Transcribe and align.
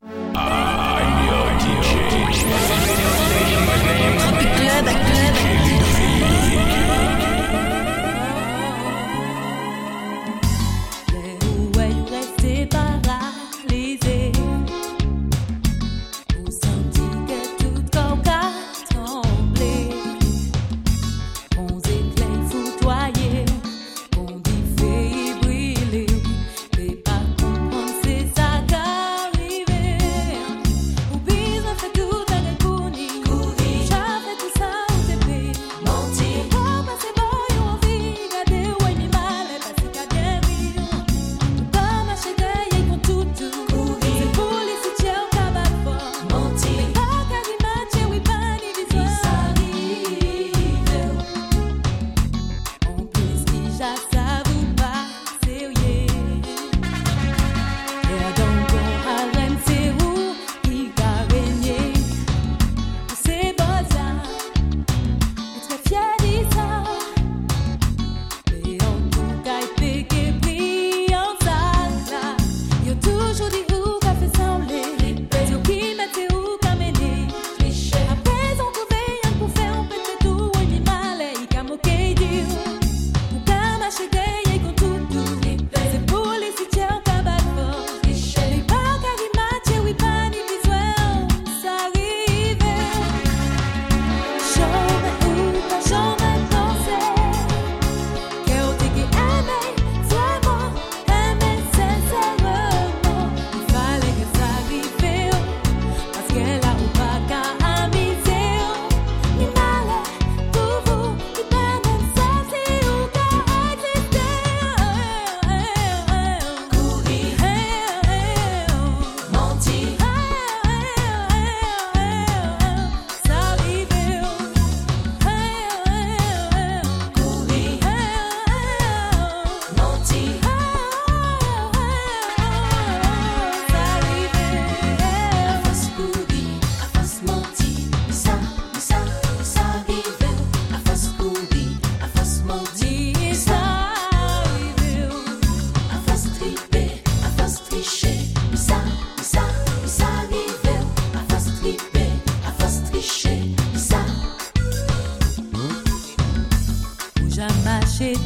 I'm 0.00 1.26
your 1.26 1.48
DJ. 1.58 2.28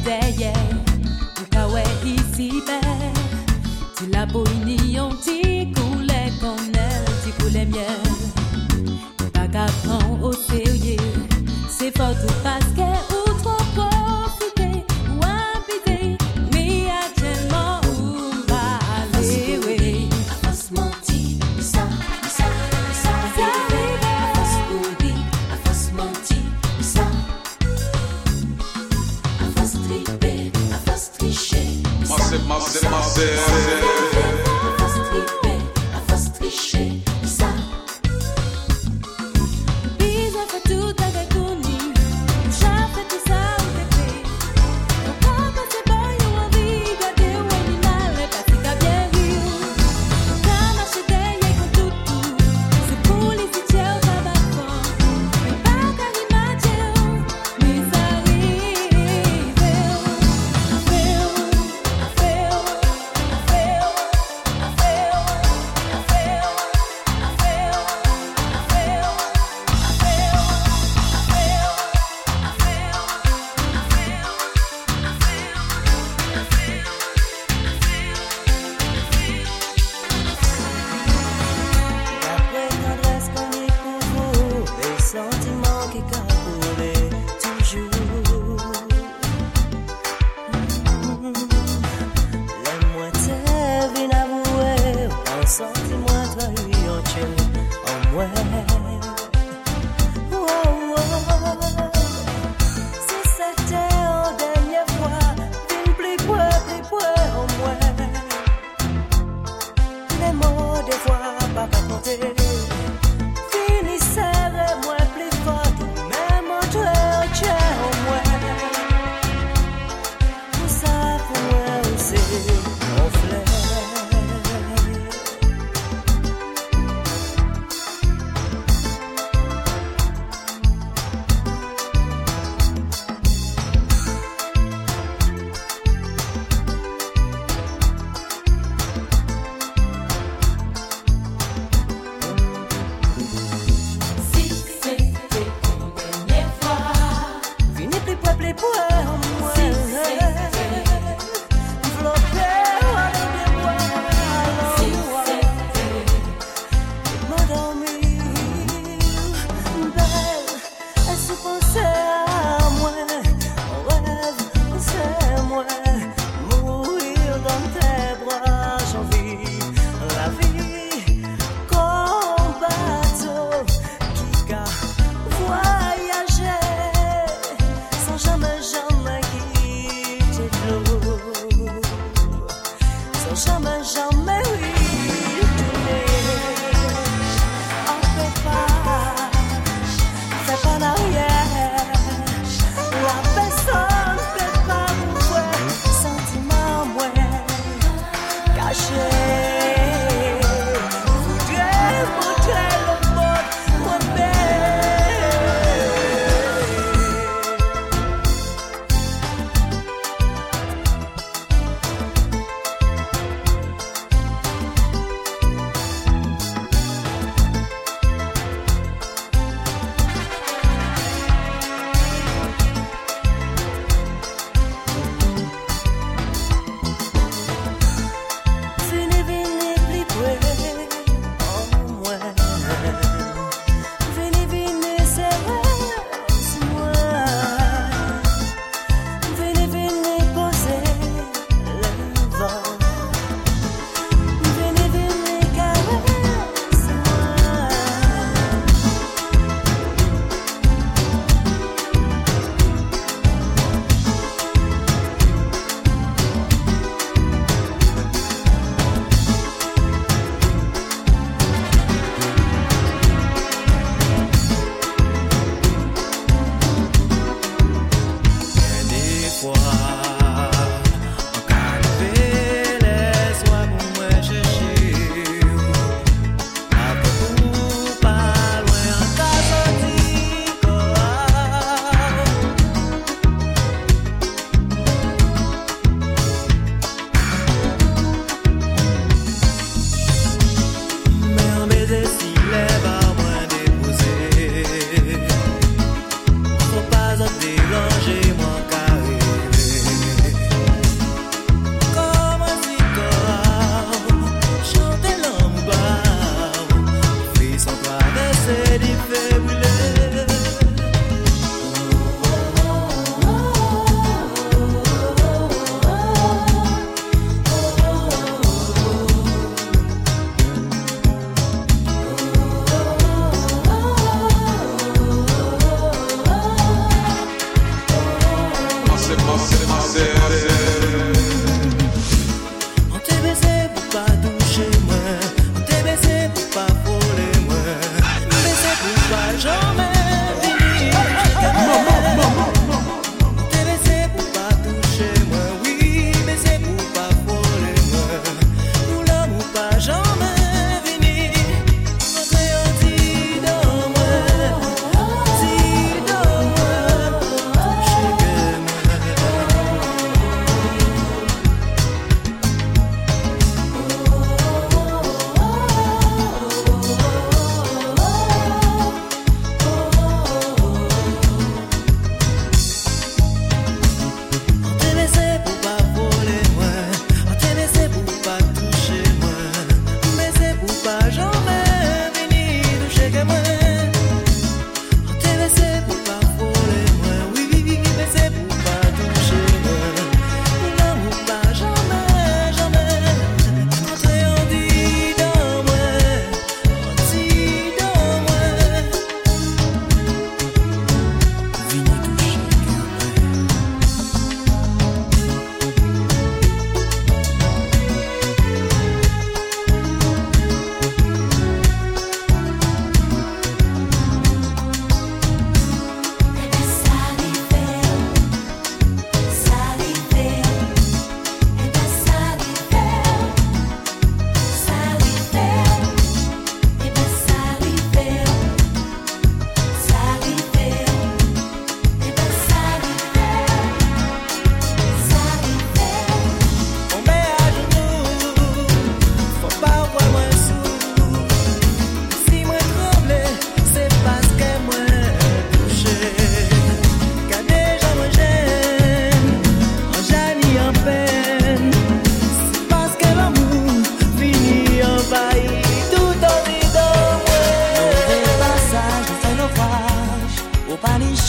day, 0.01 0.33
yeah. 0.37 0.52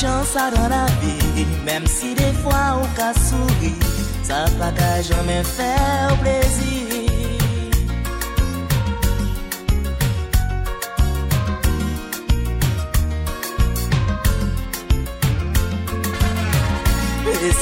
Chance 0.01 0.37
a 0.37 0.51
dan 0.51 0.69
la 0.71 0.87
vie, 1.01 1.47
même 1.65 1.87
si 1.87 2.15
des 2.15 2.33
fois 2.43 2.81
on 2.83 2.87
ka 2.97 3.13
souri 3.15 3.75
Sa 4.25 4.45
pa 4.59 4.73
ka 4.79 5.01
jamen 5.07 5.45
fè 5.45 5.71
ou 6.11 6.17
plezi 6.23 6.75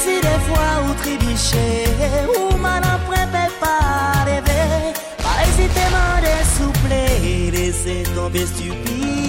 si 0.01 0.15
des 0.25 0.39
fois 0.47 0.71
ou 0.85 0.93
tribiche 1.01 1.67
Ou 2.33 2.57
man 2.57 2.83
apre 2.83 3.21
pe 3.33 3.45
pa 3.61 3.77
leve 4.25 4.63
Pa 5.23 5.33
esite 5.45 5.85
man 5.93 6.23
de 6.25 6.35
souple 6.55 7.03
Lese 7.53 8.47
stupide. 8.47 9.22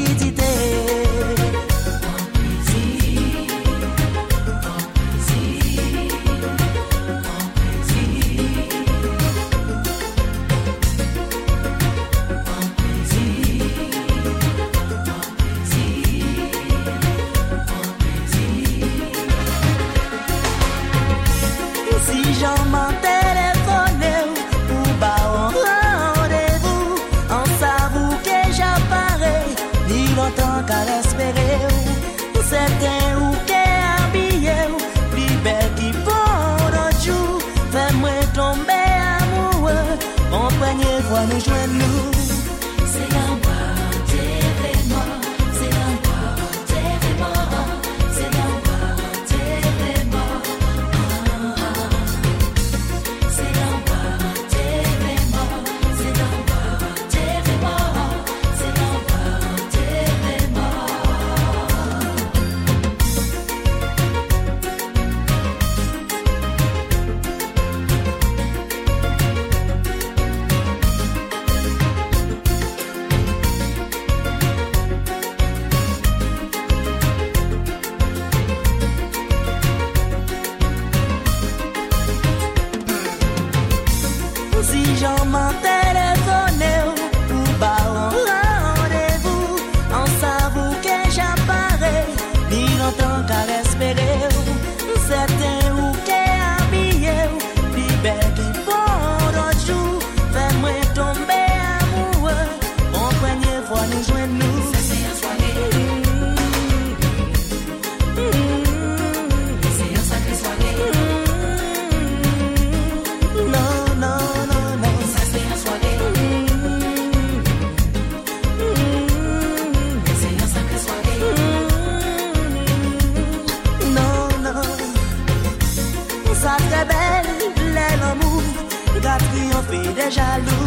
de 130.04 130.10
jalou 130.10 130.64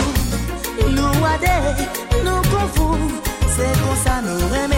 Louade, 0.96 1.51
nou 2.24 2.41
konfou 2.50 2.98
Se 3.56 3.67
kon 3.79 3.96
sa 4.03 4.22
nou 4.22 4.50
reme 4.51 4.76